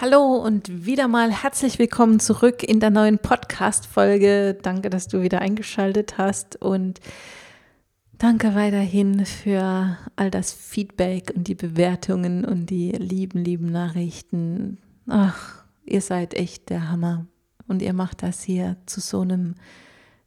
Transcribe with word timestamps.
Hallo 0.00 0.36
und 0.36 0.86
wieder 0.86 1.08
mal 1.08 1.30
herzlich 1.30 1.78
willkommen 1.78 2.20
zurück 2.20 2.62
in 2.62 2.80
der 2.80 2.88
neuen 2.88 3.18
Podcast-Folge. 3.18 4.56
Danke, 4.62 4.88
dass 4.88 5.08
du 5.08 5.20
wieder 5.20 5.42
eingeschaltet 5.42 6.16
hast 6.16 6.56
und 6.56 7.00
danke 8.16 8.54
weiterhin 8.54 9.26
für 9.26 9.98
all 10.16 10.30
das 10.30 10.54
Feedback 10.54 11.32
und 11.36 11.48
die 11.48 11.54
Bewertungen 11.54 12.46
und 12.46 12.70
die 12.70 12.92
lieben, 12.92 13.44
lieben 13.44 13.70
Nachrichten. 13.70 14.78
Ach, 15.06 15.64
ihr 15.84 16.00
seid 16.00 16.32
echt 16.32 16.70
der 16.70 16.88
Hammer 16.90 17.26
und 17.68 17.82
ihr 17.82 17.92
macht 17.92 18.22
das 18.22 18.42
hier 18.42 18.78
zu 18.86 19.00
so 19.02 19.20
einem 19.20 19.54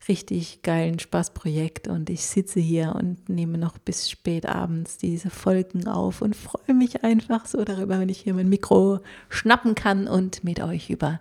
richtig 0.08 0.62
geilen 0.62 1.00
Spaßprojekt 1.00 1.88
und 1.88 2.10
ich 2.10 2.26
sitze 2.26 2.60
hier 2.60 2.96
und 2.96 3.30
nehme 3.30 3.58
noch 3.58 3.78
bis 3.78 4.10
spät 4.10 4.46
abends 4.46 4.98
diese 4.98 5.30
Folgen 5.30 5.88
auf 5.88 6.22
und 6.22 6.36
freue 6.36 6.76
mich 6.76 7.04
einfach 7.04 7.46
so 7.46 7.64
darüber, 7.64 8.00
wenn 8.00 8.10
ich 8.10 8.20
hier 8.20 8.34
mein 8.34 8.50
Mikro 8.50 9.00
schnappen 9.30 9.76
kann 9.76 10.08
und 10.08 10.44
mit 10.44 10.60
euch 10.62 10.90
über 10.90 11.20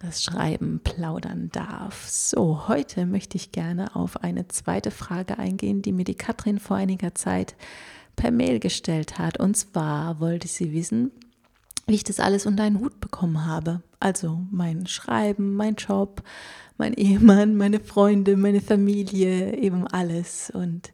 das 0.00 0.22
Schreiben 0.22 0.80
plaudern 0.82 1.50
darf. 1.52 2.08
So, 2.08 2.68
heute 2.68 3.04
möchte 3.04 3.36
ich 3.36 3.52
gerne 3.52 3.94
auf 3.94 4.22
eine 4.22 4.48
zweite 4.48 4.90
Frage 4.90 5.38
eingehen, 5.38 5.82
die 5.82 5.92
mir 5.92 6.04
die 6.04 6.14
Katrin 6.14 6.58
vor 6.58 6.76
einiger 6.76 7.14
Zeit 7.14 7.54
per 8.16 8.30
Mail 8.30 8.60
gestellt 8.60 9.18
hat. 9.18 9.38
Und 9.38 9.56
zwar 9.56 10.20
wollte 10.20 10.48
sie 10.48 10.72
wissen, 10.72 11.10
wie 11.90 11.96
ich 11.96 12.04
das 12.04 12.20
alles 12.20 12.46
unter 12.46 12.62
einen 12.62 12.78
Hut 12.78 13.00
bekommen 13.00 13.46
habe. 13.46 13.82
Also 13.98 14.40
mein 14.52 14.86
Schreiben, 14.86 15.56
mein 15.56 15.74
Job, 15.74 16.22
mein 16.78 16.94
Ehemann, 16.94 17.56
meine 17.56 17.80
Freunde, 17.80 18.36
meine 18.36 18.60
Familie, 18.60 19.56
eben 19.56 19.88
alles. 19.88 20.50
Und 20.50 20.92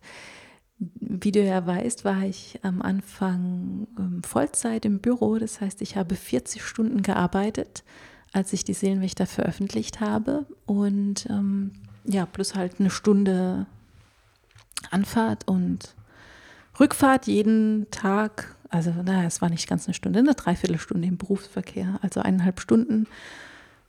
wie 0.78 1.32
du 1.32 1.42
ja 1.42 1.66
weißt, 1.66 2.06
war 2.06 2.22
ich 2.22 2.60
am 2.62 2.80
Anfang 2.80 3.86
ähm, 3.98 4.22
Vollzeit 4.22 4.86
im 4.86 5.00
Büro. 5.00 5.36
Das 5.36 5.60
heißt, 5.60 5.82
ich 5.82 5.96
habe 5.96 6.14
40 6.14 6.64
Stunden 6.64 7.02
gearbeitet, 7.02 7.84
als 8.32 8.54
ich 8.54 8.64
die 8.64 8.72
Seelenwächter 8.72 9.26
veröffentlicht 9.26 10.00
habe. 10.00 10.46
Und 10.64 11.26
ähm, 11.28 11.72
ja, 12.06 12.24
plus 12.24 12.54
halt 12.54 12.80
eine 12.80 12.90
Stunde 12.90 13.66
Anfahrt 14.90 15.46
und 15.46 15.94
Rückfahrt 16.80 17.26
jeden 17.26 17.90
Tag. 17.90 18.55
Also, 18.76 18.90
naja, 18.90 19.26
es 19.26 19.40
war 19.40 19.48
nicht 19.48 19.68
ganz 19.68 19.86
eine 19.86 19.94
Stunde, 19.94 20.18
eine 20.18 20.34
Dreiviertelstunde 20.34 21.08
im 21.08 21.16
Berufsverkehr. 21.16 21.98
Also 22.02 22.20
eineinhalb 22.20 22.60
Stunden 22.60 23.06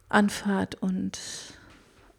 Anfahrt 0.08 0.76
und 0.76 1.20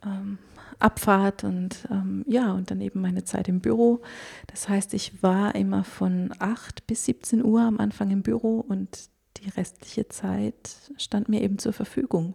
ähm, 0.05 0.37
Abfahrt 0.79 1.45
und 1.45 1.89
ähm, 1.91 2.27
ja, 2.29 2.53
und 2.53 2.71
dann 2.71 2.83
eben 2.83 3.01
meine 3.01 3.25
Zeit 3.25 3.49
im 3.49 3.61
Büro. 3.61 4.03
Das 4.49 4.69
heißt, 4.69 4.93
ich 4.93 5.23
war 5.23 5.55
immer 5.55 5.83
von 5.83 6.35
8 6.41 6.87
bis 6.87 7.07
17 7.07 7.43
Uhr 7.43 7.63
am 7.63 7.81
Anfang 7.81 8.11
im 8.11 8.21
Büro 8.21 8.61
und 8.61 9.09
die 9.39 9.49
restliche 9.49 10.07
Zeit 10.09 10.77
stand 10.99 11.31
mir 11.31 11.41
eben 11.41 11.59
zur 11.59 11.73
Verfügung. 11.73 12.35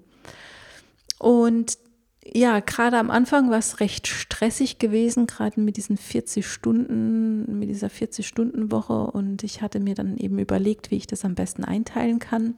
Und 1.20 1.78
ja, 2.26 2.60
gerade 2.60 2.98
am 2.98 3.12
Anfang 3.12 3.50
war 3.50 3.58
es 3.58 3.80
recht 3.80 4.08
stressig 4.08 4.80
gewesen, 4.80 5.28
gerade 5.28 5.60
mit 5.60 5.78
diesen 5.78 5.98
40 5.98 6.48
Stunden, 6.48 7.60
mit 7.60 7.70
dieser 7.70 7.88
40-Stunden-Woche. 7.88 9.12
Und 9.12 9.44
ich 9.44 9.62
hatte 9.62 9.80
mir 9.80 9.96
dann 9.96 10.18
eben 10.18 10.40
überlegt, 10.40 10.92
wie 10.92 10.98
ich 10.98 11.08
das 11.08 11.26
am 11.26 11.36
besten 11.36 11.64
einteilen 11.64 12.20
kann. 12.20 12.56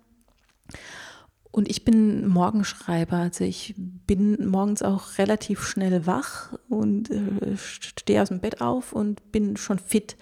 Und 1.52 1.70
ich 1.70 1.86
bin 1.86 2.28
Morgenschreiber, 2.28 3.16
also 3.16 3.46
ich 3.46 3.76
bin 3.78 4.46
morgens 4.46 4.82
auch 4.82 5.18
relativ 5.18 5.64
schnell 5.64 6.06
wach 6.06 6.54
und 6.68 7.10
äh, 7.10 7.56
stehe 7.56 8.22
aus 8.22 8.28
dem 8.28 8.42
Bett 8.42 8.60
auf 8.60 8.92
und 8.92 9.32
bin 9.32 9.56
schon 9.56 9.80
fit. 9.80 10.18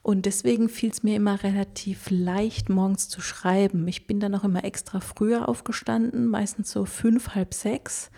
Und 0.00 0.26
deswegen 0.26 0.70
fiel 0.70 0.90
es 0.90 1.02
mir 1.02 1.16
immer 1.16 1.42
relativ 1.42 2.08
leicht, 2.10 2.70
morgens 2.70 3.08
zu 3.08 3.20
schreiben. 3.20 3.86
Ich 3.88 4.06
bin 4.06 4.20
dann 4.20 4.34
auch 4.34 4.44
immer 4.44 4.64
extra 4.64 5.00
früher 5.00 5.48
aufgestanden, 5.48 6.26
meistens 6.28 6.70
so 6.70 6.86
fünf, 6.86 7.34
halb 7.34 7.52
sechs. 7.52 8.10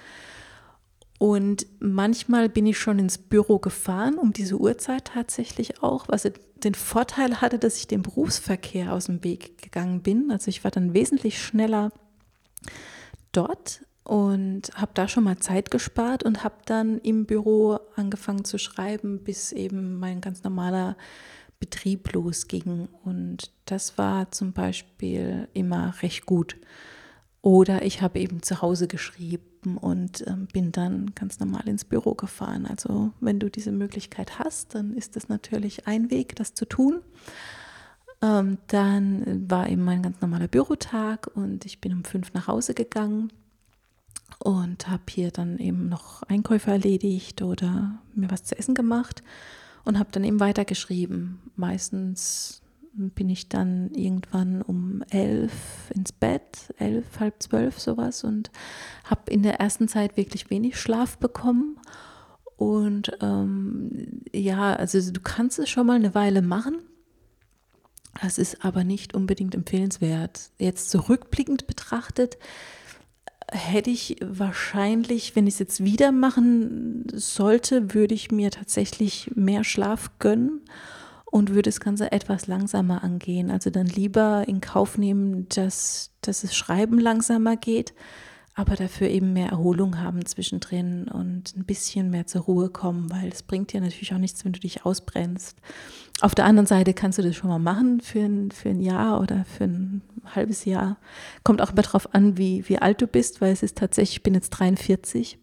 Und 1.18 1.66
manchmal 1.80 2.48
bin 2.48 2.66
ich 2.66 2.78
schon 2.78 2.98
ins 2.98 3.16
Büro 3.16 3.58
gefahren, 3.58 4.18
um 4.18 4.32
diese 4.32 4.58
Uhrzeit 4.58 5.06
tatsächlich 5.06 5.82
auch, 5.82 6.08
was 6.08 6.30
den 6.62 6.74
Vorteil 6.74 7.40
hatte, 7.40 7.58
dass 7.58 7.78
ich 7.78 7.86
dem 7.86 8.02
Berufsverkehr 8.02 8.92
aus 8.92 9.06
dem 9.06 9.24
Weg 9.24 9.62
gegangen 9.62 10.02
bin. 10.02 10.30
Also 10.30 10.48
ich 10.48 10.64
war 10.64 10.70
dann 10.70 10.94
wesentlich 10.94 11.42
schneller 11.42 11.90
dort 13.32 13.84
und 14.04 14.70
habe 14.74 14.92
da 14.94 15.08
schon 15.08 15.24
mal 15.24 15.38
Zeit 15.38 15.70
gespart 15.70 16.22
und 16.22 16.44
habe 16.44 16.56
dann 16.66 16.98
im 16.98 17.26
Büro 17.26 17.78
angefangen 17.96 18.44
zu 18.44 18.58
schreiben, 18.58 19.24
bis 19.24 19.52
eben 19.52 19.98
mein 19.98 20.20
ganz 20.20 20.44
normaler 20.44 20.96
Betrieb 21.58 22.12
losging. 22.12 22.88
Und 23.04 23.50
das 23.64 23.98
war 23.98 24.30
zum 24.30 24.52
Beispiel 24.52 25.48
immer 25.54 25.94
recht 26.02 26.26
gut. 26.26 26.56
Oder 27.46 27.82
ich 27.82 28.02
habe 28.02 28.18
eben 28.18 28.42
zu 28.42 28.60
Hause 28.60 28.88
geschrieben 28.88 29.76
und 29.76 30.26
äh, 30.26 30.34
bin 30.52 30.72
dann 30.72 31.14
ganz 31.14 31.38
normal 31.38 31.68
ins 31.68 31.84
Büro 31.84 32.14
gefahren. 32.14 32.66
Also 32.66 33.12
wenn 33.20 33.38
du 33.38 33.48
diese 33.48 33.70
Möglichkeit 33.70 34.40
hast, 34.40 34.74
dann 34.74 34.94
ist 34.94 35.14
das 35.14 35.28
natürlich 35.28 35.86
ein 35.86 36.10
Weg, 36.10 36.34
das 36.34 36.54
zu 36.54 36.64
tun. 36.64 37.02
Ähm, 38.20 38.58
dann 38.66 39.48
war 39.48 39.68
eben 39.68 39.84
mein 39.84 40.02
ganz 40.02 40.20
normaler 40.20 40.48
Bürotag 40.48 41.30
und 41.36 41.64
ich 41.64 41.80
bin 41.80 41.92
um 41.92 42.02
fünf 42.02 42.34
nach 42.34 42.48
Hause 42.48 42.74
gegangen 42.74 43.32
und 44.40 44.88
habe 44.88 45.04
hier 45.08 45.30
dann 45.30 45.60
eben 45.60 45.88
noch 45.88 46.24
Einkäufe 46.24 46.72
erledigt 46.72 47.42
oder 47.42 48.02
mir 48.16 48.28
was 48.28 48.42
zu 48.42 48.58
essen 48.58 48.74
gemacht 48.74 49.22
und 49.84 50.00
habe 50.00 50.10
dann 50.10 50.24
eben 50.24 50.40
weitergeschrieben. 50.40 51.38
Meistens 51.54 52.60
bin 52.96 53.28
ich 53.28 53.48
dann 53.48 53.90
irgendwann 53.94 54.62
um 54.62 55.02
elf 55.10 55.90
ins 55.94 56.12
Bett, 56.12 56.74
elf, 56.78 57.20
halb 57.20 57.42
zwölf 57.42 57.78
sowas 57.78 58.24
und 58.24 58.50
habe 59.04 59.30
in 59.30 59.42
der 59.42 59.60
ersten 59.60 59.88
Zeit 59.88 60.16
wirklich 60.16 60.50
wenig 60.50 60.78
Schlaf 60.80 61.18
bekommen. 61.18 61.78
Und 62.56 63.12
ähm, 63.20 64.22
ja, 64.32 64.74
also 64.74 64.98
du 65.12 65.20
kannst 65.20 65.58
es 65.58 65.68
schon 65.68 65.86
mal 65.86 65.96
eine 65.96 66.14
Weile 66.14 66.40
machen, 66.40 66.78
das 68.22 68.38
ist 68.38 68.64
aber 68.64 68.84
nicht 68.84 69.14
unbedingt 69.14 69.54
empfehlenswert. 69.54 70.50
Jetzt 70.58 70.90
zurückblickend 70.90 71.66
betrachtet, 71.66 72.38
hätte 73.50 73.90
ich 73.90 74.16
wahrscheinlich, 74.22 75.36
wenn 75.36 75.46
ich 75.46 75.54
es 75.54 75.60
jetzt 75.60 75.84
wieder 75.84 76.12
machen 76.12 77.06
sollte, 77.12 77.94
würde 77.94 78.14
ich 78.14 78.30
mir 78.30 78.50
tatsächlich 78.50 79.30
mehr 79.34 79.64
Schlaf 79.64 80.18
gönnen 80.18 80.62
und 81.36 81.50
würde 81.50 81.68
das 81.68 81.80
Ganze 81.80 82.12
etwas 82.12 82.46
langsamer 82.46 83.04
angehen. 83.04 83.50
Also 83.50 83.68
dann 83.68 83.86
lieber 83.86 84.44
in 84.46 84.62
Kauf 84.62 84.96
nehmen, 84.96 85.46
dass, 85.50 86.10
dass 86.22 86.40
das 86.40 86.56
Schreiben 86.56 86.98
langsamer 86.98 87.56
geht, 87.56 87.92
aber 88.54 88.74
dafür 88.74 89.10
eben 89.10 89.34
mehr 89.34 89.50
Erholung 89.50 90.00
haben 90.00 90.24
zwischendrin 90.24 91.08
und 91.08 91.54
ein 91.54 91.66
bisschen 91.66 92.08
mehr 92.08 92.26
zur 92.26 92.40
Ruhe 92.44 92.70
kommen, 92.70 93.10
weil 93.10 93.28
es 93.28 93.42
bringt 93.42 93.74
dir 93.74 93.82
natürlich 93.82 94.14
auch 94.14 94.18
nichts, 94.18 94.46
wenn 94.46 94.54
du 94.54 94.60
dich 94.60 94.86
ausbrennst. 94.86 95.58
Auf 96.22 96.34
der 96.34 96.46
anderen 96.46 96.66
Seite 96.66 96.94
kannst 96.94 97.18
du 97.18 97.22
das 97.22 97.36
schon 97.36 97.50
mal 97.50 97.58
machen 97.58 98.00
für 98.00 98.20
ein, 98.20 98.50
für 98.50 98.70
ein 98.70 98.80
Jahr 98.80 99.20
oder 99.20 99.44
für 99.44 99.64
ein 99.64 100.00
halbes 100.34 100.64
Jahr. 100.64 100.96
Kommt 101.44 101.60
auch 101.60 101.72
immer 101.72 101.82
darauf 101.82 102.14
an, 102.14 102.38
wie, 102.38 102.66
wie 102.66 102.78
alt 102.78 103.02
du 103.02 103.06
bist, 103.06 103.42
weil 103.42 103.52
es 103.52 103.62
ist 103.62 103.76
tatsächlich, 103.76 104.16
ich 104.16 104.22
bin 104.22 104.32
jetzt 104.32 104.50
43 104.50 105.38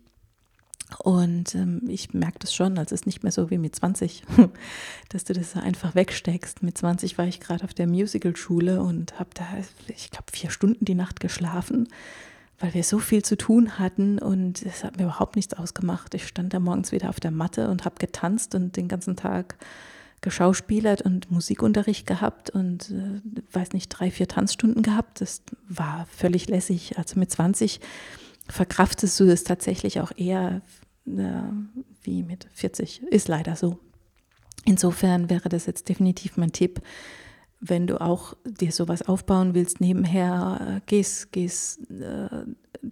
und 1.00 1.56
ähm, 1.56 1.82
ich 1.88 2.14
merke 2.14 2.40
das 2.40 2.54
schon, 2.54 2.78
also 2.78 2.94
es 2.94 3.02
ist 3.02 3.06
nicht 3.06 3.24
mehr 3.24 3.32
so 3.32 3.50
wie 3.50 3.58
mit 3.58 3.76
20, 3.76 4.24
dass 5.10 5.24
du 5.24 5.34
das 5.34 5.56
einfach 5.56 5.96
wegsteckst. 5.96 6.64
Mit 6.64 6.78
20 6.78 7.18
war 7.18 7.26
ich 7.26 7.40
gerade 7.40 7.64
auf 7.64 7.74
der 7.74 7.88
Musicalschule 7.88 8.82
und 8.82 9.20
habe 9.20 9.30
da, 9.34 9.46
ich 9.88 10.12
glaube, 10.12 10.28
vier 10.32 10.50
Stunden 10.50 10.86
die 10.86 10.96
Nacht 10.96 11.20
geschlafen 11.20 11.88
weil 12.60 12.74
wir 12.74 12.84
so 12.84 13.00
viel 13.00 13.24
zu 13.24 13.36
tun 13.36 13.78
hatten 13.78 14.20
und 14.20 14.62
es 14.62 14.86
hat 14.86 14.96
mir 14.96 15.04
überhaupt 15.04 15.36
nichts 15.36 15.54
ausgemacht. 15.54 16.14
Ich 16.14 16.28
stand 16.28 16.54
da 16.54 16.62
morgens 16.62 16.94
wieder 16.94 17.10
auf 17.10 17.20
der 17.20 17.32
Matte 17.32 17.70
und 17.70 17.84
habe 17.84 17.96
getanzt 18.00 18.56
und 18.56 18.78
den 18.78 18.88
ganzen 18.88 19.18
Tag 19.18 19.58
geschauspielert 20.22 21.02
und 21.02 21.30
Musikunterricht 21.30 22.08
gehabt 22.08 22.50
und 22.50 22.90
äh, 22.92 23.22
weiß 23.52 23.74
nicht, 23.74 23.90
drei, 23.90 24.10
vier 24.10 24.30
Tanzstunden 24.30 24.82
gehabt. 24.82 25.20
Das 25.20 25.42
war 25.68 26.08
völlig 26.16 26.48
lässig. 26.48 26.98
Also 26.98 27.20
mit 27.20 27.30
20 27.30 27.82
verkraftest 28.48 29.20
du 29.20 29.26
es 29.26 29.44
tatsächlich 29.44 30.00
auch 30.00 30.12
eher 30.16 30.62
äh, 31.06 31.42
wie 32.04 32.24
mit 32.24 32.48
40. 32.54 33.04
Ist 33.04 33.28
leider 33.28 33.56
so. 33.56 33.80
Insofern 34.66 35.30
wäre 35.30 35.50
das 35.50 35.66
jetzt 35.66 35.90
definitiv 35.90 36.38
mein 36.38 36.52
Tipp, 36.52 36.82
wenn 37.60 37.88
du 37.88 38.02
auch 38.02 38.36
dir 38.46 38.72
sowas 38.72 39.02
aufbauen 39.04 39.54
willst, 39.54 39.80
nebenher, 39.80 40.78
äh, 40.78 40.82
gehst, 40.86 41.32
gehst 41.32 41.80
äh, 41.92 42.28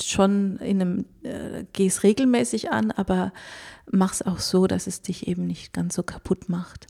schon 0.02 0.58
in 0.58 0.82
einem, 0.82 1.06
äh, 1.24 1.66
gehst 1.74 2.04
regelmäßig 2.04 2.72
an, 2.72 2.92
aber 2.92 3.34
mach's 3.90 4.22
auch 4.22 4.40
so, 4.40 4.68
dass 4.68 4.88
es 4.88 5.02
dich 5.02 5.28
eben 5.28 5.46
nicht 5.46 5.74
ganz 5.74 5.96
so 5.96 6.04
kaputt 6.04 6.48
macht. 6.48 6.88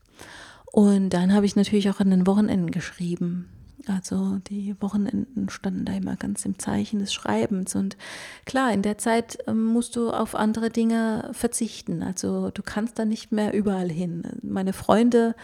Und 0.71 1.09
dann 1.09 1.33
habe 1.33 1.45
ich 1.45 1.55
natürlich 1.55 1.89
auch 1.89 1.99
an 1.99 2.11
den 2.11 2.27
Wochenenden 2.27 2.71
geschrieben. 2.71 3.49
Also 3.88 4.39
die 4.48 4.75
Wochenenden 4.80 5.50
standen 5.50 5.86
da 5.86 5.94
immer 5.94 6.16
ganz 6.16 6.45
im 6.45 6.60
Zeichen 6.60 7.00
des 7.00 7.13
Schreibens. 7.13 7.75
Und 7.75 7.98
klar, 8.45 8.72
in 8.74 8.81
der 8.81 8.98
Zeit 8.98 9.39
ähm, 9.48 9.63
musst 9.63 9.95
du 9.95 10.12
auf 10.12 10.36
andere 10.36 10.69
Dinge 10.69 11.30
verzichten. 11.33 12.04
Also 12.04 12.51
du 12.51 12.62
kannst 12.62 13.00
da 13.00 13.06
nicht 13.06 13.31
mehr 13.31 13.54
überall 13.54 13.89
hin. 13.89 14.24
Meine 14.44 14.74
Freunde 14.74 15.36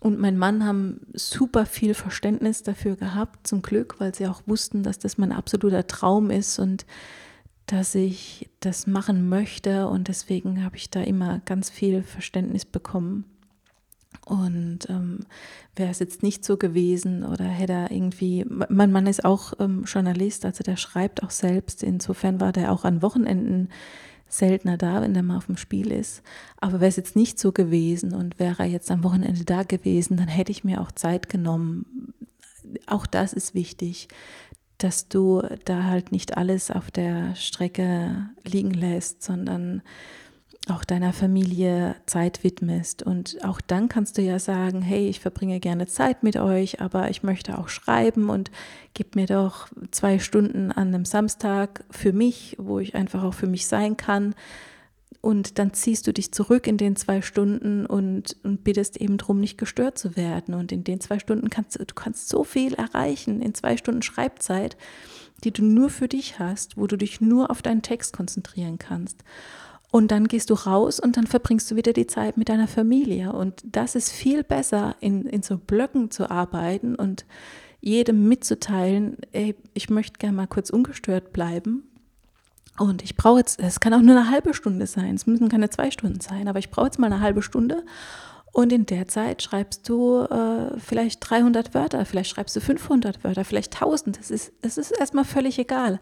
und 0.00 0.18
mein 0.18 0.36
Mann 0.36 0.64
haben 0.64 1.00
super 1.14 1.64
viel 1.64 1.94
Verständnis 1.94 2.64
dafür 2.64 2.96
gehabt, 2.96 3.46
zum 3.46 3.62
Glück, 3.62 4.00
weil 4.00 4.14
sie 4.14 4.26
auch 4.26 4.42
wussten, 4.46 4.82
dass 4.82 4.98
das 4.98 5.16
mein 5.16 5.30
absoluter 5.30 5.86
Traum 5.86 6.30
ist 6.30 6.58
und 6.58 6.84
dass 7.66 7.94
ich 7.94 8.50
das 8.58 8.88
machen 8.88 9.28
möchte. 9.28 9.86
Und 9.86 10.08
deswegen 10.08 10.64
habe 10.64 10.76
ich 10.76 10.90
da 10.90 11.00
immer 11.02 11.40
ganz 11.44 11.70
viel 11.70 12.02
Verständnis 12.02 12.64
bekommen. 12.64 13.31
Und 14.24 14.88
ähm, 14.88 15.20
wäre 15.74 15.90
es 15.90 15.98
jetzt 15.98 16.22
nicht 16.22 16.44
so 16.44 16.56
gewesen 16.56 17.24
oder 17.24 17.44
hätte 17.44 17.72
er 17.72 17.90
irgendwie, 17.90 18.46
mein 18.68 18.92
Mann 18.92 19.06
ist 19.06 19.24
auch 19.24 19.54
ähm, 19.58 19.84
Journalist, 19.84 20.44
also 20.44 20.62
der 20.62 20.76
schreibt 20.76 21.22
auch 21.22 21.30
selbst. 21.30 21.82
Insofern 21.82 22.40
war 22.40 22.52
der 22.52 22.72
auch 22.72 22.84
an 22.84 23.02
Wochenenden 23.02 23.68
seltener 24.28 24.78
da, 24.78 25.02
wenn 25.02 25.12
der 25.12 25.22
mal 25.22 25.36
auf 25.36 25.46
dem 25.46 25.56
Spiel 25.56 25.90
ist. 25.90 26.22
Aber 26.58 26.80
wäre 26.80 26.88
es 26.88 26.96
jetzt 26.96 27.16
nicht 27.16 27.38
so 27.38 27.52
gewesen 27.52 28.14
und 28.14 28.38
wäre 28.38 28.62
er 28.62 28.68
jetzt 28.68 28.90
am 28.90 29.04
Wochenende 29.04 29.44
da 29.44 29.62
gewesen, 29.62 30.16
dann 30.16 30.28
hätte 30.28 30.52
ich 30.52 30.64
mir 30.64 30.80
auch 30.80 30.92
Zeit 30.92 31.28
genommen. 31.28 32.14
Auch 32.86 33.06
das 33.06 33.32
ist 33.32 33.54
wichtig, 33.54 34.08
dass 34.78 35.08
du 35.08 35.42
da 35.64 35.84
halt 35.84 36.12
nicht 36.12 36.36
alles 36.36 36.70
auf 36.70 36.90
der 36.90 37.34
Strecke 37.34 38.30
liegen 38.44 38.72
lässt, 38.72 39.22
sondern 39.22 39.82
auch 40.68 40.84
deiner 40.84 41.12
Familie 41.12 41.96
Zeit 42.06 42.44
widmest. 42.44 43.02
Und 43.02 43.44
auch 43.44 43.60
dann 43.60 43.88
kannst 43.88 44.16
du 44.16 44.22
ja 44.22 44.38
sagen, 44.38 44.80
hey, 44.80 45.08
ich 45.08 45.20
verbringe 45.20 45.58
gerne 45.58 45.86
Zeit 45.86 46.22
mit 46.22 46.36
euch, 46.36 46.80
aber 46.80 47.10
ich 47.10 47.22
möchte 47.22 47.58
auch 47.58 47.68
schreiben 47.68 48.30
und 48.30 48.50
gib 48.94 49.16
mir 49.16 49.26
doch 49.26 49.68
zwei 49.90 50.18
Stunden 50.18 50.70
an 50.70 50.88
einem 50.88 51.04
Samstag 51.04 51.84
für 51.90 52.12
mich, 52.12 52.56
wo 52.58 52.78
ich 52.78 52.94
einfach 52.94 53.24
auch 53.24 53.34
für 53.34 53.48
mich 53.48 53.66
sein 53.66 53.96
kann. 53.96 54.34
Und 55.20 55.58
dann 55.58 55.72
ziehst 55.72 56.06
du 56.06 56.12
dich 56.12 56.32
zurück 56.32 56.66
in 56.66 56.76
den 56.76 56.96
zwei 56.96 57.22
Stunden 57.22 57.86
und, 57.86 58.36
und 58.42 58.64
bittest 58.64 58.96
eben 58.96 59.18
darum, 59.18 59.40
nicht 59.40 59.56
gestört 59.56 59.96
zu 59.96 60.16
werden. 60.16 60.54
Und 60.54 60.72
in 60.72 60.84
den 60.84 61.00
zwei 61.00 61.18
Stunden 61.18 61.48
kannst 61.48 61.78
du, 61.78 61.84
kannst 61.94 62.28
so 62.28 62.42
viel 62.42 62.74
erreichen, 62.74 63.40
in 63.40 63.54
zwei 63.54 63.76
Stunden 63.76 64.02
Schreibzeit, 64.02 64.76
die 65.44 65.52
du 65.52 65.64
nur 65.64 65.90
für 65.90 66.08
dich 66.08 66.38
hast, 66.38 66.76
wo 66.76 66.86
du 66.86 66.96
dich 66.96 67.20
nur 67.20 67.50
auf 67.50 67.62
deinen 67.62 67.82
Text 67.82 68.12
konzentrieren 68.12 68.78
kannst. 68.78 69.22
Und 69.92 70.10
dann 70.10 70.26
gehst 70.26 70.48
du 70.48 70.54
raus 70.54 70.98
und 70.98 71.18
dann 71.18 71.26
verbringst 71.26 71.70
du 71.70 71.76
wieder 71.76 71.92
die 71.92 72.06
Zeit 72.06 72.38
mit 72.38 72.48
deiner 72.48 72.66
Familie. 72.66 73.34
Und 73.34 73.62
das 73.62 73.94
ist 73.94 74.10
viel 74.10 74.42
besser, 74.42 74.96
in, 75.00 75.26
in 75.26 75.42
so 75.42 75.58
Blöcken 75.58 76.10
zu 76.10 76.30
arbeiten 76.30 76.94
und 76.94 77.26
jedem 77.82 78.26
mitzuteilen, 78.26 79.18
ey, 79.32 79.54
ich 79.74 79.90
möchte 79.90 80.18
gerne 80.18 80.34
mal 80.34 80.46
kurz 80.46 80.70
ungestört 80.70 81.34
bleiben. 81.34 81.82
Und 82.78 83.02
ich 83.02 83.16
brauche 83.16 83.40
jetzt, 83.40 83.60
es 83.60 83.80
kann 83.80 83.92
auch 83.92 84.00
nur 84.00 84.16
eine 84.16 84.30
halbe 84.30 84.54
Stunde 84.54 84.86
sein, 84.86 85.14
es 85.14 85.26
müssen 85.26 85.50
keine 85.50 85.68
zwei 85.68 85.90
Stunden 85.90 86.20
sein, 86.20 86.48
aber 86.48 86.58
ich 86.58 86.70
brauche 86.70 86.86
jetzt 86.86 86.98
mal 86.98 87.12
eine 87.12 87.20
halbe 87.20 87.42
Stunde 87.42 87.84
und 88.52 88.70
in 88.70 88.84
der 88.84 89.08
Zeit 89.08 89.42
schreibst 89.42 89.88
du 89.88 90.20
äh, 90.24 90.78
vielleicht 90.78 91.28
300 91.28 91.72
Wörter, 91.72 92.04
vielleicht 92.04 92.30
schreibst 92.30 92.54
du 92.54 92.60
500 92.60 93.24
Wörter, 93.24 93.46
vielleicht 93.46 93.72
1000. 93.72 94.20
Es 94.20 94.30
ist, 94.30 94.52
es 94.60 94.76
ist 94.76 94.90
erstmal 94.90 95.24
völlig 95.24 95.58
egal. 95.58 96.00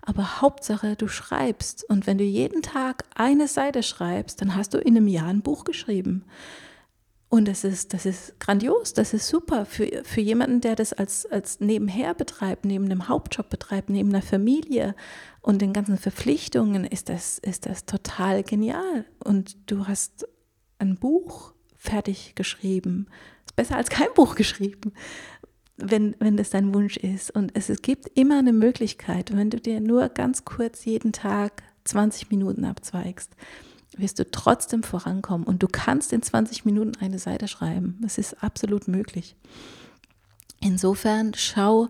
Aber 0.00 0.40
Hauptsache, 0.40 0.96
du 0.96 1.06
schreibst. 1.06 1.88
Und 1.88 2.08
wenn 2.08 2.18
du 2.18 2.24
jeden 2.24 2.60
Tag 2.60 3.04
eine 3.14 3.46
Seite 3.46 3.84
schreibst, 3.84 4.40
dann 4.40 4.56
hast 4.56 4.74
du 4.74 4.78
in 4.78 4.96
einem 4.96 5.06
Jahr 5.06 5.28
ein 5.28 5.42
Buch 5.42 5.62
geschrieben. 5.62 6.24
Und 7.28 7.46
das 7.46 7.62
ist, 7.62 7.94
das 7.94 8.04
ist 8.04 8.38
grandios, 8.40 8.92
das 8.92 9.14
ist 9.14 9.28
super 9.28 9.64
für, 9.64 10.02
für 10.04 10.20
jemanden, 10.20 10.60
der 10.60 10.74
das 10.74 10.92
als, 10.92 11.24
als 11.24 11.60
nebenher 11.60 12.14
betreibt, 12.14 12.64
neben 12.64 12.84
einem 12.86 13.08
Hauptjob 13.08 13.48
betreibt, 13.48 13.88
neben 13.88 14.10
einer 14.10 14.20
Familie 14.20 14.94
und 15.40 15.62
den 15.62 15.72
ganzen 15.72 15.96
Verpflichtungen, 15.96 16.84
ist 16.84 17.08
das, 17.08 17.38
ist 17.38 17.64
das 17.64 17.86
total 17.86 18.42
genial. 18.42 19.06
Und 19.24 19.70
du 19.70 19.86
hast 19.86 20.28
ein 20.78 20.96
Buch 20.96 21.54
fertig 21.82 22.34
geschrieben. 22.36 23.08
Ist 23.44 23.56
besser 23.56 23.76
als 23.76 23.90
kein 23.90 24.06
Buch 24.14 24.36
geschrieben, 24.36 24.92
wenn, 25.76 26.14
wenn 26.20 26.36
das 26.36 26.50
dein 26.50 26.72
Wunsch 26.72 26.96
ist. 26.96 27.32
Und 27.32 27.50
es, 27.54 27.68
es 27.68 27.82
gibt 27.82 28.06
immer 28.16 28.38
eine 28.38 28.52
Möglichkeit, 28.52 29.36
wenn 29.36 29.50
du 29.50 29.58
dir 29.58 29.80
nur 29.80 30.08
ganz 30.08 30.44
kurz 30.44 30.84
jeden 30.84 31.12
Tag 31.12 31.64
20 31.84 32.30
Minuten 32.30 32.64
abzweigst, 32.64 33.32
wirst 33.96 34.20
du 34.20 34.30
trotzdem 34.30 34.84
vorankommen. 34.84 35.44
Und 35.44 35.62
du 35.62 35.66
kannst 35.66 36.12
in 36.12 36.22
20 36.22 36.64
Minuten 36.64 36.92
eine 37.00 37.18
Seite 37.18 37.48
schreiben. 37.48 38.00
Es 38.06 38.16
ist 38.16 38.44
absolut 38.44 38.86
möglich. 38.86 39.34
Insofern 40.60 41.32
schau, 41.34 41.88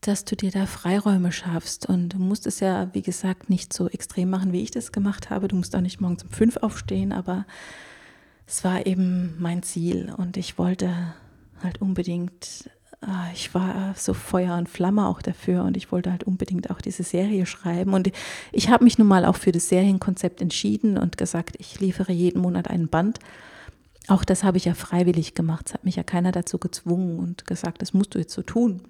dass 0.00 0.24
du 0.24 0.34
dir 0.34 0.50
da 0.50 0.66
Freiräume 0.66 1.30
schaffst. 1.30 1.86
Und 1.86 2.10
du 2.10 2.18
musst 2.18 2.48
es 2.48 2.58
ja, 2.58 2.92
wie 2.94 3.02
gesagt, 3.02 3.48
nicht 3.48 3.72
so 3.72 3.88
extrem 3.88 4.28
machen, 4.28 4.52
wie 4.52 4.62
ich 4.62 4.72
das 4.72 4.90
gemacht 4.90 5.30
habe. 5.30 5.46
Du 5.46 5.54
musst 5.54 5.76
auch 5.76 5.80
nicht 5.80 6.00
morgens 6.00 6.24
um 6.24 6.30
fünf 6.30 6.56
aufstehen, 6.56 7.12
aber 7.12 7.46
es 8.50 8.64
war 8.64 8.84
eben 8.84 9.36
mein 9.38 9.62
Ziel 9.62 10.12
und 10.16 10.36
ich 10.36 10.58
wollte 10.58 11.14
halt 11.62 11.80
unbedingt, 11.80 12.68
ah, 13.00 13.26
ich 13.32 13.54
war 13.54 13.94
so 13.96 14.12
Feuer 14.12 14.58
und 14.58 14.68
Flamme 14.68 15.06
auch 15.06 15.22
dafür 15.22 15.62
und 15.62 15.76
ich 15.76 15.92
wollte 15.92 16.10
halt 16.10 16.24
unbedingt 16.24 16.68
auch 16.68 16.80
diese 16.80 17.04
Serie 17.04 17.46
schreiben. 17.46 17.94
Und 17.94 18.10
ich 18.50 18.68
habe 18.68 18.82
mich 18.82 18.98
nun 18.98 19.06
mal 19.06 19.24
auch 19.24 19.36
für 19.36 19.52
das 19.52 19.68
Serienkonzept 19.68 20.42
entschieden 20.42 20.98
und 20.98 21.16
gesagt, 21.16 21.54
ich 21.60 21.78
liefere 21.78 22.10
jeden 22.10 22.42
Monat 22.42 22.68
einen 22.68 22.88
Band. 22.88 23.20
Auch 24.08 24.24
das 24.24 24.42
habe 24.42 24.56
ich 24.56 24.64
ja 24.64 24.74
freiwillig 24.74 25.34
gemacht. 25.34 25.66
Es 25.68 25.74
hat 25.74 25.84
mich 25.84 25.94
ja 25.94 26.02
keiner 26.02 26.32
dazu 26.32 26.58
gezwungen 26.58 27.20
und 27.20 27.46
gesagt, 27.46 27.80
das 27.82 27.94
musst 27.94 28.16
du 28.16 28.18
jetzt 28.18 28.34
so 28.34 28.42
tun. 28.42 28.80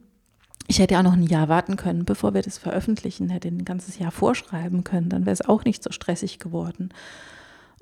Ich 0.68 0.78
hätte 0.78 0.98
auch 0.98 1.02
noch 1.02 1.12
ein 1.12 1.22
Jahr 1.22 1.50
warten 1.50 1.76
können, 1.76 2.06
bevor 2.06 2.32
wir 2.32 2.40
das 2.40 2.56
veröffentlichen, 2.56 3.28
hätte 3.28 3.48
ein 3.48 3.66
ganzes 3.66 3.98
Jahr 3.98 4.10
vorschreiben 4.10 4.84
können, 4.84 5.10
dann 5.10 5.26
wäre 5.26 5.34
es 5.34 5.46
auch 5.46 5.64
nicht 5.64 5.82
so 5.82 5.92
stressig 5.92 6.38
geworden 6.38 6.94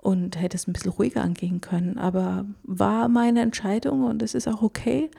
und 0.01 0.41
hätte 0.41 0.57
es 0.57 0.67
ein 0.67 0.73
bisschen 0.73 0.93
ruhiger 0.93 1.23
angehen 1.23 1.61
können. 1.61 1.99
Aber 1.99 2.47
war 2.63 3.09
meine 3.09 3.43
Entscheidung 3.43 4.05
und 4.05 4.23
es 4.23 4.35
ist 4.35 4.49
auch 4.49 4.63
okay. 4.63 5.11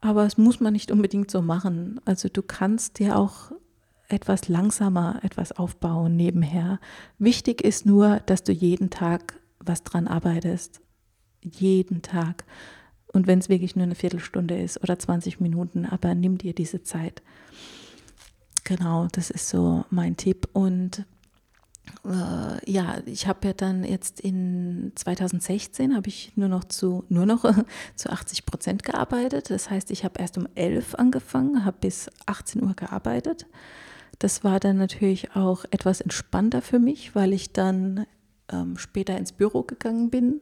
Aber 0.00 0.24
es 0.24 0.38
muss 0.38 0.60
man 0.60 0.72
nicht 0.72 0.90
unbedingt 0.90 1.30
so 1.30 1.42
machen. 1.42 2.00
Also 2.04 2.28
du 2.28 2.42
kannst 2.42 2.98
dir 2.98 3.18
auch 3.18 3.52
etwas 4.08 4.48
langsamer 4.48 5.20
etwas 5.22 5.52
aufbauen 5.52 6.16
nebenher. 6.16 6.80
Wichtig 7.18 7.62
ist 7.62 7.86
nur, 7.86 8.20
dass 8.26 8.42
du 8.42 8.52
jeden 8.52 8.90
Tag 8.90 9.38
was 9.58 9.82
dran 9.82 10.06
arbeitest. 10.06 10.80
Jeden 11.42 12.02
Tag. 12.02 12.44
Und 13.12 13.26
wenn 13.26 13.38
es 13.38 13.48
wirklich 13.48 13.76
nur 13.76 13.84
eine 13.84 13.94
Viertelstunde 13.94 14.56
ist 14.60 14.82
oder 14.82 14.98
20 14.98 15.40
Minuten, 15.40 15.86
aber 15.86 16.14
nimm 16.14 16.38
dir 16.38 16.54
diese 16.54 16.82
Zeit. 16.82 17.22
Genau, 18.64 19.08
das 19.12 19.30
ist 19.30 19.48
so 19.48 19.84
mein 19.90 20.16
Tipp. 20.16 20.48
Und 20.52 21.04
äh, 22.04 22.70
ja, 22.70 22.98
ich 23.06 23.26
habe 23.26 23.48
ja 23.48 23.52
dann 23.52 23.84
jetzt 23.84 24.20
in 24.20 24.92
2016 24.94 25.94
habe 25.94 26.08
ich 26.08 26.32
nur 26.36 26.48
noch 26.48 26.64
zu 26.64 27.04
nur 27.08 27.26
noch 27.26 27.44
zu 27.96 28.10
80 28.10 28.46
Prozent 28.46 28.82
gearbeitet. 28.82 29.50
Das 29.50 29.70
heißt, 29.70 29.90
ich 29.90 30.04
habe 30.04 30.20
erst 30.20 30.38
um 30.38 30.48
11 30.54 30.94
angefangen, 30.94 31.64
habe 31.64 31.78
bis 31.80 32.10
18 32.26 32.62
Uhr 32.62 32.74
gearbeitet. 32.74 33.46
Das 34.18 34.44
war 34.44 34.60
dann 34.60 34.78
natürlich 34.78 35.34
auch 35.36 35.64
etwas 35.70 36.00
entspannter 36.00 36.62
für 36.62 36.78
mich, 36.78 37.14
weil 37.14 37.32
ich 37.32 37.52
dann 37.52 38.06
ähm, 38.50 38.78
später 38.78 39.16
ins 39.16 39.32
Büro 39.32 39.62
gegangen 39.62 40.10
bin 40.10 40.40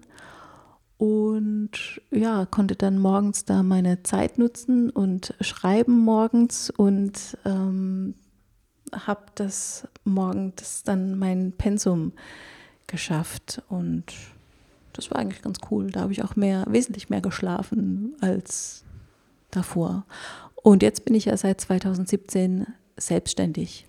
und 0.97 1.71
ja, 2.11 2.47
konnte 2.47 2.77
dann 2.77 2.99
morgens 2.99 3.45
da 3.45 3.63
meine 3.63 4.03
Zeit 4.05 4.39
nutzen 4.39 4.91
und 4.91 5.35
schreiben 5.41 5.99
morgens 5.99 6.71
und 6.71 7.37
ähm, 7.45 8.15
habe 9.07 9.27
das 9.35 9.89
morgens 10.05 10.83
dann 10.83 11.19
mein 11.19 11.53
Pensum 11.53 12.13
geschafft 12.87 13.63
und 13.69 14.05
das 14.93 15.11
war 15.11 15.19
eigentlich 15.19 15.43
ganz 15.43 15.59
cool. 15.71 15.91
Da 15.91 16.01
habe 16.01 16.13
ich 16.13 16.23
auch 16.23 16.37
mehr, 16.37 16.65
wesentlich 16.69 17.11
mehr 17.11 17.21
geschlafen 17.21 18.15
als 18.21 18.85
davor. 19.51 20.05
Und 20.55 20.83
jetzt 20.83 21.05
bin 21.05 21.15
ich 21.15 21.27
ja 21.27 21.37
seit 21.37 21.61
2017 21.61 22.67
selbstständig 22.97 23.87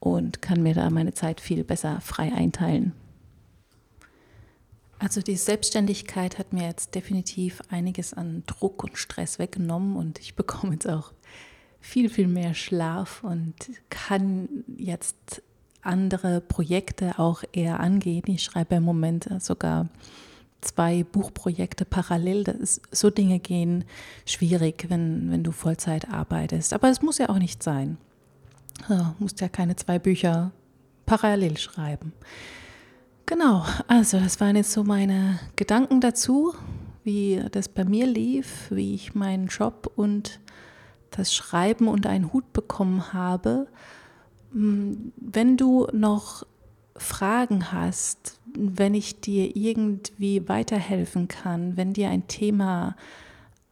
und 0.00 0.42
kann 0.42 0.62
mir 0.62 0.74
da 0.74 0.90
meine 0.90 1.12
Zeit 1.14 1.40
viel 1.40 1.62
besser 1.64 2.00
frei 2.00 2.32
einteilen. 2.32 2.92
Also 4.98 5.22
die 5.22 5.36
Selbstständigkeit 5.36 6.38
hat 6.38 6.52
mir 6.52 6.66
jetzt 6.66 6.94
definitiv 6.94 7.62
einiges 7.70 8.12
an 8.12 8.42
Druck 8.46 8.84
und 8.84 8.98
Stress 8.98 9.38
weggenommen 9.38 9.96
und 9.96 10.18
ich 10.18 10.34
bekomme 10.36 10.74
jetzt 10.74 10.88
auch 10.88 11.12
viel, 11.80 12.08
viel 12.10 12.28
mehr 12.28 12.54
Schlaf 12.54 13.24
und 13.24 13.54
kann 13.88 14.48
jetzt 14.76 15.42
andere 15.82 16.40
Projekte 16.40 17.18
auch 17.18 17.42
eher 17.52 17.80
angehen. 17.80 18.24
Ich 18.26 18.42
schreibe 18.42 18.76
im 18.76 18.82
Moment 18.82 19.28
sogar 19.42 19.88
zwei 20.60 21.04
Buchprojekte 21.04 21.84
parallel. 21.84 22.44
Das 22.44 22.80
so 22.90 23.10
Dinge 23.10 23.38
gehen 23.38 23.84
schwierig, 24.26 24.86
wenn, 24.88 25.30
wenn 25.30 25.42
du 25.42 25.52
Vollzeit 25.52 26.10
arbeitest. 26.10 26.74
Aber 26.74 26.90
es 26.90 27.02
muss 27.02 27.18
ja 27.18 27.28
auch 27.28 27.38
nicht 27.38 27.62
sein. 27.62 27.96
Du 28.88 29.14
musst 29.18 29.40
ja 29.40 29.48
keine 29.48 29.76
zwei 29.76 29.98
Bücher 29.98 30.52
parallel 31.06 31.56
schreiben. 31.58 32.12
Genau, 33.26 33.64
also 33.86 34.18
das 34.18 34.40
waren 34.40 34.56
jetzt 34.56 34.72
so 34.72 34.82
meine 34.82 35.38
Gedanken 35.54 36.00
dazu, 36.00 36.54
wie 37.04 37.42
das 37.52 37.68
bei 37.68 37.84
mir 37.84 38.06
lief, 38.06 38.66
wie 38.70 38.94
ich 38.94 39.14
meinen 39.14 39.46
Job 39.46 39.92
und 39.96 40.40
das 41.10 41.34
Schreiben 41.34 41.88
unter 41.88 42.10
einen 42.10 42.32
Hut 42.32 42.52
bekommen 42.52 43.12
habe. 43.12 43.66
Hm, 44.52 45.12
wenn 45.16 45.56
du 45.56 45.86
noch 45.92 46.44
Fragen 46.96 47.72
hast, 47.72 48.38
wenn 48.54 48.94
ich 48.94 49.20
dir 49.20 49.56
irgendwie 49.56 50.48
weiterhelfen 50.48 51.28
kann, 51.28 51.76
wenn 51.76 51.92
dir 51.92 52.10
ein 52.10 52.26
Thema 52.26 52.96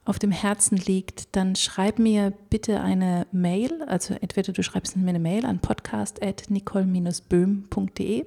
auf 0.08 0.18
dem 0.18 0.30
Herzen 0.30 0.78
liegt, 0.78 1.36
dann 1.36 1.54
schreib 1.54 1.98
mir 1.98 2.32
bitte 2.48 2.80
eine 2.80 3.26
Mail. 3.30 3.82
Also 3.86 4.14
entweder 4.18 4.54
du 4.54 4.62
schreibst 4.62 4.96
mir 4.96 5.06
eine 5.06 5.18
Mail 5.18 5.44
an 5.44 5.58
podcast.nicole-böhm.de 5.58 8.24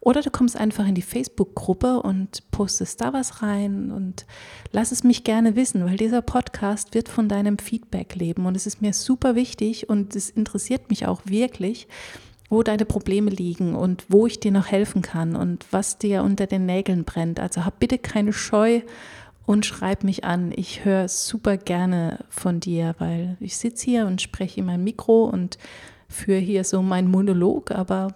oder 0.00 0.22
du 0.22 0.30
kommst 0.30 0.56
einfach 0.56 0.86
in 0.86 0.94
die 0.94 1.02
Facebook-Gruppe 1.02 2.02
und 2.02 2.48
postest 2.52 3.00
da 3.00 3.12
was 3.12 3.42
rein 3.42 3.90
und 3.90 4.26
lass 4.70 4.92
es 4.92 5.02
mich 5.02 5.24
gerne 5.24 5.56
wissen, 5.56 5.84
weil 5.84 5.96
dieser 5.96 6.22
Podcast 6.22 6.94
wird 6.94 7.08
von 7.08 7.28
deinem 7.28 7.58
Feedback 7.58 8.14
leben 8.14 8.46
und 8.46 8.56
es 8.56 8.68
ist 8.68 8.80
mir 8.80 8.92
super 8.92 9.34
wichtig 9.34 9.88
und 9.88 10.14
es 10.14 10.30
interessiert 10.30 10.88
mich 10.88 11.08
auch 11.08 11.22
wirklich, 11.24 11.88
wo 12.48 12.62
deine 12.62 12.84
Probleme 12.84 13.30
liegen 13.30 13.74
und 13.74 14.04
wo 14.08 14.28
ich 14.28 14.38
dir 14.38 14.52
noch 14.52 14.68
helfen 14.68 15.02
kann 15.02 15.34
und 15.34 15.66
was 15.72 15.98
dir 15.98 16.22
unter 16.22 16.46
den 16.46 16.64
Nägeln 16.64 17.02
brennt. 17.04 17.40
Also 17.40 17.64
hab 17.64 17.80
bitte 17.80 17.98
keine 17.98 18.32
Scheu 18.32 18.82
und 19.48 19.64
schreib 19.64 20.04
mich 20.04 20.24
an. 20.24 20.52
Ich 20.54 20.84
höre 20.84 21.08
super 21.08 21.56
gerne 21.56 22.18
von 22.28 22.60
dir, 22.60 22.94
weil 22.98 23.38
ich 23.40 23.56
sitze 23.56 23.86
hier 23.86 24.06
und 24.06 24.20
spreche 24.20 24.60
in 24.60 24.66
mein 24.66 24.84
Mikro 24.84 25.24
und 25.24 25.56
führe 26.06 26.38
hier 26.38 26.64
so 26.64 26.82
meinen 26.82 27.10
Monolog, 27.10 27.70
aber 27.70 28.08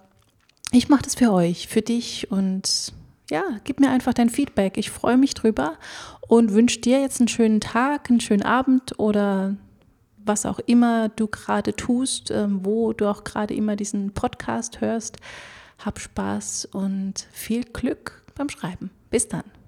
ich 0.71 0.89
mache 0.89 1.01
das 1.01 1.15
für 1.15 1.33
euch, 1.33 1.67
für 1.67 1.81
dich 1.81 2.29
und 2.29 2.93
ja, 3.31 3.41
gib 3.63 3.79
mir 3.79 3.89
einfach 3.89 4.13
dein 4.13 4.29
Feedback. 4.29 4.77
Ich 4.77 4.91
freue 4.91 5.17
mich 5.17 5.33
drüber 5.33 5.79
und 6.27 6.53
wünsche 6.53 6.81
dir 6.81 7.01
jetzt 7.01 7.19
einen 7.19 7.27
schönen 7.27 7.61
Tag, 7.61 8.11
einen 8.11 8.19
schönen 8.19 8.43
Abend 8.43 8.99
oder 8.99 9.55
was 10.23 10.45
auch 10.45 10.59
immer 10.59 11.09
du 11.09 11.25
gerade 11.25 11.75
tust, 11.75 12.29
ähm, 12.29 12.59
wo 12.61 12.93
du 12.93 13.09
auch 13.09 13.23
gerade 13.23 13.55
immer 13.55 13.75
diesen 13.75 14.13
Podcast 14.13 14.81
hörst. 14.81 15.17
Hab 15.83 15.99
Spaß 15.99 16.65
und 16.73 17.27
viel 17.31 17.63
Glück 17.63 18.21
beim 18.35 18.49
Schreiben. 18.49 18.91
Bis 19.09 19.27
dann. 19.27 19.62